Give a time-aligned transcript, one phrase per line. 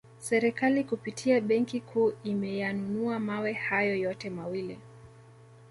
[0.17, 4.79] Serikali kupitia benki kuu imeyanunua mawe hayo yote mawili